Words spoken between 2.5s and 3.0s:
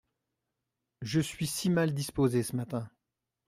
matin!